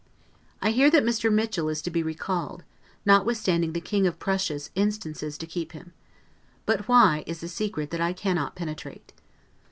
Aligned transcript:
I 0.63 0.71
hear 0.71 0.89
that 0.89 1.03
Mr. 1.03 1.31
Mitchel 1.31 1.69
is 1.71 1.79
to 1.83 1.91
be 1.91 2.01
recalled, 2.01 2.63
notwithstanding 3.05 3.73
the 3.73 3.79
King 3.79 4.07
of 4.07 4.17
Prussia's 4.17 4.71
instances 4.73 5.37
to 5.37 5.45
keep 5.45 5.73
him. 5.73 5.93
But 6.65 6.87
why, 6.87 7.23
is 7.27 7.43
a 7.43 7.47
secret 7.47 7.91
that 7.91 8.01
I 8.01 8.11
cannot 8.11 8.55
penetrate. 8.55 9.13